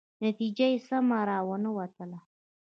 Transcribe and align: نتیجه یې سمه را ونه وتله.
نتیجه 0.23 0.67
یې 0.71 0.77
سمه 0.87 1.19
را 1.29 1.39
ونه 1.47 1.69
وتله. 1.77 2.19